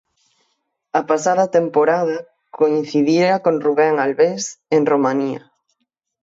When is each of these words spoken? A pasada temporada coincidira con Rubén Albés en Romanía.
A 0.99 1.01
pasada 1.09 1.45
temporada 1.57 2.17
coincidira 2.59 3.35
con 3.43 3.55
Rubén 3.65 3.95
Albés 4.05 4.41
en 4.75 4.81
Romanía. 4.91 5.41